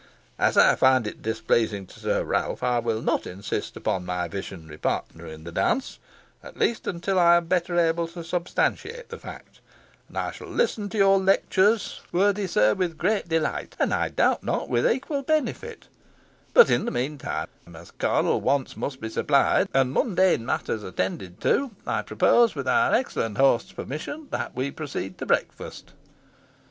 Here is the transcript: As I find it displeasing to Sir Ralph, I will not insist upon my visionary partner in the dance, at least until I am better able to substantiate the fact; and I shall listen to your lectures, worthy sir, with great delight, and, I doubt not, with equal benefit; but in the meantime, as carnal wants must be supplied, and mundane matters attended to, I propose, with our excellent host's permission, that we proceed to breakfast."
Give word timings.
As 0.39 0.57
I 0.57 0.73
find 0.73 1.05
it 1.05 1.21
displeasing 1.21 1.85
to 1.85 1.99
Sir 1.99 2.23
Ralph, 2.23 2.63
I 2.63 2.79
will 2.79 3.03
not 3.03 3.27
insist 3.27 3.77
upon 3.77 4.03
my 4.03 4.27
visionary 4.27 4.79
partner 4.79 5.27
in 5.27 5.43
the 5.43 5.51
dance, 5.51 5.99
at 6.41 6.57
least 6.57 6.87
until 6.87 7.19
I 7.19 7.37
am 7.37 7.45
better 7.45 7.77
able 7.77 8.07
to 8.07 8.23
substantiate 8.23 9.09
the 9.09 9.19
fact; 9.19 9.59
and 10.07 10.17
I 10.17 10.31
shall 10.31 10.47
listen 10.47 10.89
to 10.89 10.97
your 10.97 11.19
lectures, 11.19 12.01
worthy 12.11 12.47
sir, 12.47 12.73
with 12.73 12.97
great 12.97 13.29
delight, 13.29 13.75
and, 13.77 13.93
I 13.93 14.09
doubt 14.09 14.43
not, 14.43 14.69
with 14.69 14.89
equal 14.89 15.21
benefit; 15.21 15.85
but 16.51 16.71
in 16.71 16.85
the 16.85 16.89
meantime, 16.89 17.49
as 17.75 17.91
carnal 17.91 18.41
wants 18.41 18.75
must 18.75 19.01
be 19.01 19.07
supplied, 19.09 19.67
and 19.71 19.93
mundane 19.93 20.43
matters 20.47 20.81
attended 20.81 21.39
to, 21.41 21.69
I 21.85 22.01
propose, 22.01 22.55
with 22.55 22.67
our 22.67 22.91
excellent 22.95 23.37
host's 23.37 23.71
permission, 23.73 24.29
that 24.31 24.55
we 24.55 24.71
proceed 24.71 25.19
to 25.19 25.27
breakfast." 25.27 25.91